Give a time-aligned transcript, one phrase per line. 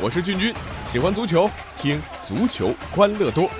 [0.00, 0.54] 我是俊君，
[0.86, 3.50] 喜欢足球，听足球欢乐多。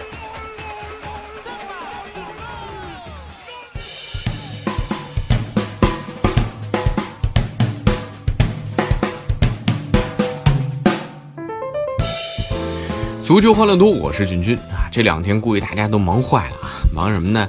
[13.20, 14.88] 足球欢乐多，我是俊君啊。
[14.90, 17.48] 这两天估计大家都忙坏了啊，忙什么呢？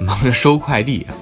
[0.00, 1.14] 忙着收快递啊。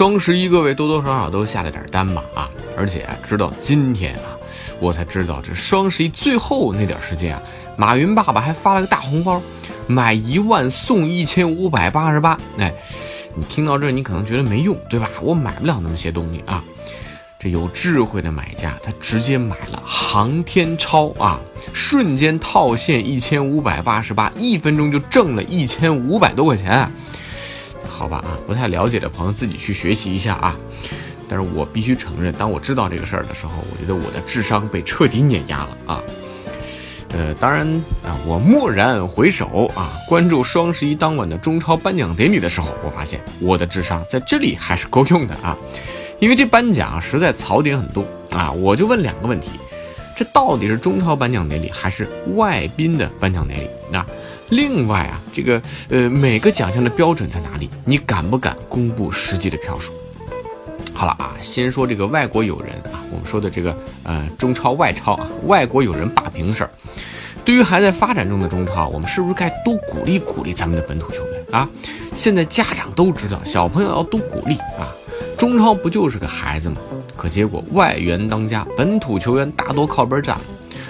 [0.00, 2.50] 双十一，各位多多少少都下了点单吧啊。
[2.74, 4.32] 而且直到今天啊，
[4.80, 7.42] 我才知道这双十一最后那点时间啊，
[7.76, 9.42] 马云爸爸还发了个大红包，
[9.86, 12.40] 买一万送一千五百八十八。
[12.56, 12.72] 哎，
[13.34, 15.10] 你听到这，你可能觉得没用，对吧？
[15.20, 16.64] 我买不了那么些东西啊。
[17.38, 21.38] 这有智慧的买家，他直接买了航天超啊，
[21.74, 26.90] 瞬间套现一千五百八十八，一分钟就挣了一千五百多块钱。
[28.00, 30.56] 好吧啊，不太了解的朋友自己去学习一下啊。
[31.28, 36.02] 但是我必须承认，当我知道这个事儿的时候，我觉得我的智商被彻底碾压了啊。
[37.10, 37.66] 呃，当然
[38.02, 45.54] 啊，我蓦然回首啊，关注双十一当晚的中超颁奖典礼的时候，我发现我的智商在这里还是够用的啊。
[46.20, 49.50] 因为这颁奖实在槽点很多啊，我就问两个问题：
[50.16, 53.68] 这到底是中超颁奖典礼还是外宾的颁奖典礼？
[53.92, 54.06] 那
[54.50, 57.70] 另外啊，这个呃每个奖项的标准在哪里？
[57.84, 59.92] 你敢不敢公布实际的票数？
[60.92, 66.70] 好了啊，先说这个外国友人啊，我们说的这个呃中超外超啊，外国友人霸屏事儿。
[67.42, 71.68] 对于还在发展中的中超，我们是不是该多鼓励鼓励咱们的本土球员啊？
[72.14, 74.92] 现在家长都知道，小朋友要多鼓励啊。
[75.38, 76.76] 中超不就是个孩子吗？
[77.16, 80.36] 可结果外援当家，本土球员大多靠边站。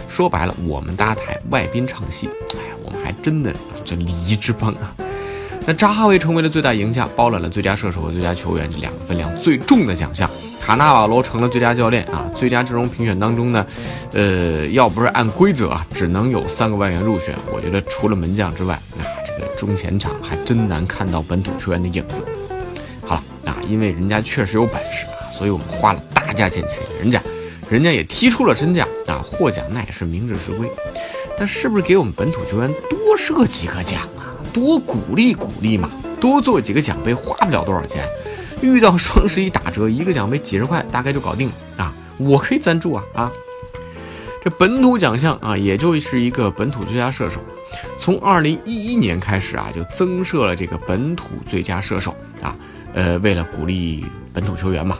[0.08, 2.28] 说白了，我们搭台，外宾唱戏。
[3.02, 4.94] 还真的这礼仪之邦啊！
[5.66, 10.28] 那扎哈维成为了最大赢家，包揽了最佳射手和最佳球员这两个分量最重的奖项。
[10.60, 12.30] 卡纳瓦罗成了最佳教练啊！
[12.34, 13.66] 最佳阵容评选当中呢，
[14.12, 17.34] 呃，要不是按规则啊，只能有三个外援入选。
[17.52, 22.22] 我觉得除了门将之外，那这个中前场还真难看到本土球员的影子。
[23.02, 27.20] 好了啊，因为人家确实有本事啊，所以我们花了大价钱请人家，
[27.68, 30.68] 人家也踢出了身价啊，获奖那也是名至实归。
[31.40, 35.88] 但是不是给我们本土球员多设几个奖啊，多鼓励鼓励嘛，
[36.20, 38.06] 多做几个奖杯，花不了多少钱。
[38.60, 41.94] 遇到双十一打折，一个奖杯几十块，大概就搞定了啊。
[42.18, 43.32] 我可以赞助啊啊。
[44.44, 47.40] 这本土奖项啊，也就是一个本土最佳射手，
[47.96, 52.54] 从二零一一年开始啊，就增设了这个本土最佳射手啊。
[52.92, 54.98] 呃，为了鼓励本土球员嘛，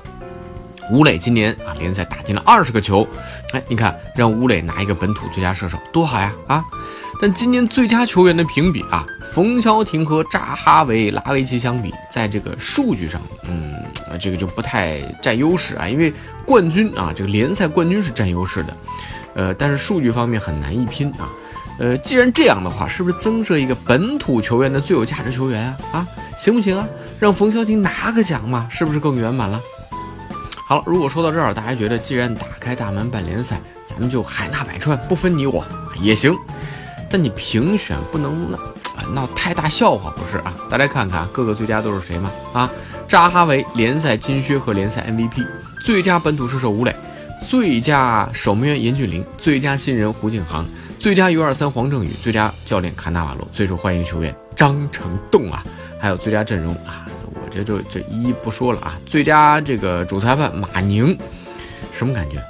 [0.90, 3.06] 吴磊今年啊联赛打进了二十个球，
[3.52, 6.64] 哎，你看让吴磊拿一个本土最佳射手多好呀啊！
[7.22, 13.74] 但今年最佳球员的评比啊，冯潇霆和扎哈维、拉维奇相比，在这个数据上，嗯，
[14.18, 16.12] 这个就不太占优势啊，因为
[16.46, 18.76] 冠军啊，这个联赛冠军是占优势的，
[19.34, 21.28] 呃，但是数据方面很难一拼啊。
[21.78, 25.76] 呃，既然这样的话，是不是增设一个本土球员的最有价值球员啊？
[25.92, 26.86] 啊，行不行啊？
[27.18, 29.60] 让冯潇霆拿个奖嘛，是不是更圆满了？
[30.70, 35.64] 好了，如果说到这儿，大家觉得既然打开大门办联赛，咱们就海纳百川，不分你我
[36.00, 36.32] 也行。
[37.10, 38.58] 但你评选不能闹
[39.12, 40.54] 闹太大笑话，不是啊？
[40.70, 42.31] 大家看看各个最佳都是谁嘛？
[42.53, 42.70] 啊，
[43.08, 45.44] 扎哈维联赛金靴和联赛 MVP，
[45.84, 46.94] 最佳本土射手吴磊，
[47.44, 50.64] 最佳守门员严俊凌，最佳新人胡敬航。
[51.00, 55.64] 最佳 U 二三黄正宇，最佳教练卡纳瓦罗，最受欢迎球员张成栋啊，
[55.98, 57.08] 还有最佳阵容啊，
[57.50, 58.99] 这就这一一不说了啊。
[59.05, 61.16] 最佳这个主裁判马宁，
[61.93, 62.43] 什么感觉？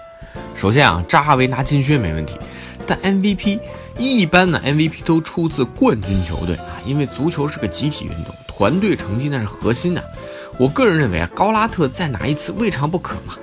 [0.55, 2.39] 首先啊，扎哈维拿金靴没问题，
[2.87, 3.59] 但 MVP
[3.97, 10.03] 一般呢，MVP 都出自冠军球队啊，因为足球是个集体运动，团队成绩那是核心呐。
[10.59, 13.35] 我个人认为啊，高拉特再拿一次未尝不可嘛。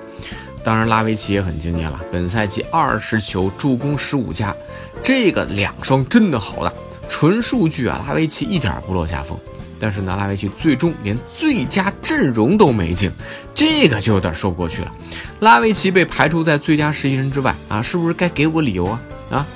[0.62, 4.54] 当然，拉维奇也很惊艳了，本赛季二十球，助攻十五加。
[5.02, 6.72] 这个两双真的好大，
[7.08, 9.38] 纯数据啊，拉维奇一点不落下风。
[9.80, 13.10] 但是呢，拉维奇最终连最佳阵容都没进，
[13.54, 14.92] 这个就有点说不过去了。
[15.40, 19.00] 拉维奇被排除在最佳十一人之外啊，是不是该给我理由啊？
[19.30, 19.46] 啊，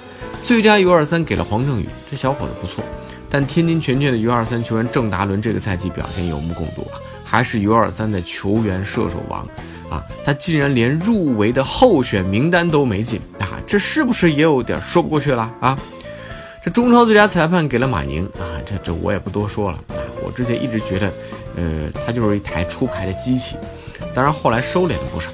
[0.42, 2.84] 最佳 U 二三给了黄正宇，这小伙子不错。
[3.28, 9.48] 但天津权健的 U 二三球员郑达伦这个赛季表现有目共睹啊，还是 U 二三的球员射手王
[9.88, 13.58] 啊，他竟然连入围的候选名单都没进啊。
[13.66, 15.78] 这是不是也有点说不过去了啊？
[16.62, 19.96] 这中超最佳裁判给了马宁啊，这这我也不多说了啊。
[20.24, 21.12] 我之前一直觉得，
[21.56, 23.56] 呃，他就是一台出牌的机器，
[24.14, 25.30] 当然后来收敛了不少。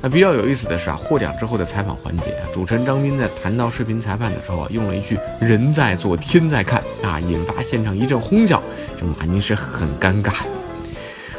[0.00, 8.62] 那比较有意思的是啊，获奖之后的采访环节，主持人张斌在谈到视频裁判的时候啊，用了一句“人在做天在看”啊，引发现场一阵哄笑。
[8.96, 10.32] 这马宁是很尴尬。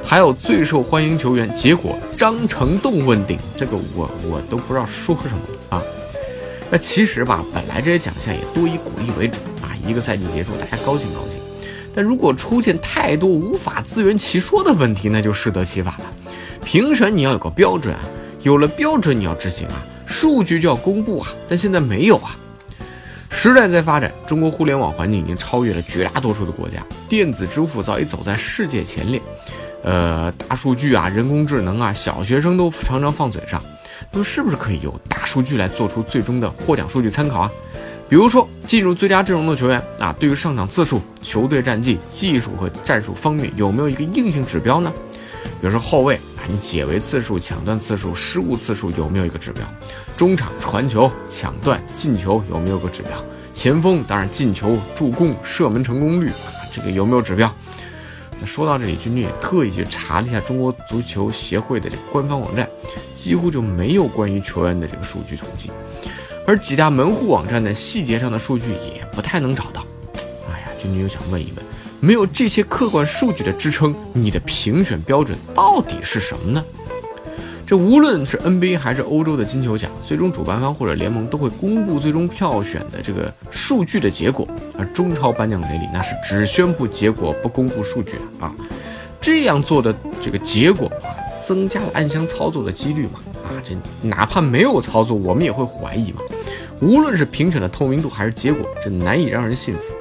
[0.03, 5.81] 还有最受欢迎球员，结果张成栋问鼎，这个我我都不知道说什么啊。
[6.69, 11.38] 那其实吧，本来这些奖项也多以鼓励为主啊，一个赛季结束，大家高兴高兴。
[11.93, 16.05] 但如果出现太多无法自圆其说的问题，那就适得其反了。
[16.63, 18.01] 评审你要有个标准啊，
[18.41, 22.37] 有了标准你要执行啊，数据就要公布啊，但现在没有啊。
[23.31, 29.21] 时代在发展，中国互联网环境已经超越了绝大多数的国家，电子支付早已走在世界前列。
[29.83, 33.63] 呃，大数据啊，人工智能啊，小学生都常常放嘴上。
[34.11, 37.51] 那么，是不是可以由大数据来做出最终的获奖数据参考啊？
[38.09, 44.91] 比如说，进入最佳阵容的球员啊，对于上场次数、球队战绩、技术和战术方面有没有一个硬性指标呢？
[45.61, 49.63] 比如说后卫啊，你解围次数、抢断次数、失误次数有没有一个指标？
[50.17, 53.11] 中场传球、抢断、进球有没有个指标？
[53.53, 57.53] 前锋当然进球、助攻、射门成功率啊，这个有没有指标？
[58.39, 62.67] 那说到这里，君君也特意去查了一下中国足球协会的这个官方网站，
[63.13, 65.69] 几乎就没有关于球员的这个数据统计。
[66.49, 69.85] 而几大门户网站的细节上的数据也不太能找到。
[70.49, 71.63] 哎呀，君君又想问一问，
[71.99, 76.65] 没有这些客观数据的支撑，你的评选标准到底是什么呢？
[77.67, 88.51] 这无论是 NBA 还是欧洲的金球奖，最终主办方或者联盟都会公布最终票选的这个数据的结果，而中超颁奖典礼那是只宣布结果不公布数据啊。
[89.21, 91.13] 这样做的这个结果啊，
[91.45, 93.19] 增加了暗箱操作的几率嘛。
[93.63, 96.21] 这哪怕没有操作，我们也会怀疑嘛。
[96.81, 99.93] 无论是评审的透明度还是结果，这难以让人信服。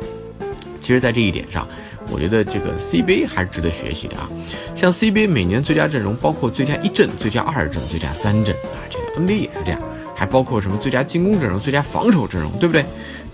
[0.81, 1.67] 其实，在这一点上，
[2.11, 4.31] 我觉得这个 CBA 还是值得学习的啊。
[4.75, 9.81] 像 CBA 每年最佳阵容包括最佳一阵、最佳二阵、最佳三阵啊，这个 NBA 也是这样，
[10.15, 12.85] 还包括什么最佳进攻阵容、最佳防守阵容，对不对？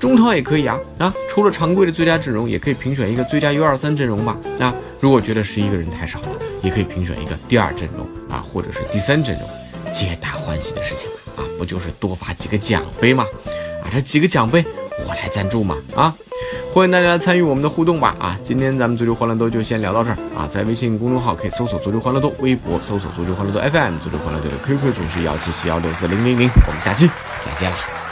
[0.00, 4.74] 中超也可以啊啊，除了常规的最佳阵容，也可以评选一个最佳 U 二三阵容吧啊。
[5.00, 6.28] 如果觉得十一个人太少了，
[6.62, 9.48] 也可以评选一个第二阵容啊，或者是第三阵容。
[9.94, 13.24] 皆大欢喜的事情啊，不就是多发几个奖杯吗？
[13.80, 14.64] 啊，这几个奖杯
[15.06, 16.12] 我来赞助嘛啊！
[16.74, 18.36] 欢迎大家来参与我们的互动吧啊！
[18.42, 27.08] 今天咱们足球欢乐多就先聊到这儿啊，在微信公众号可以搜索足球欢乐多，微博搜索足球欢乐多 FM，足球欢乐多的 QQ 群是幺七七幺六四零零零，我们下期
[27.40, 28.03] 再见啦。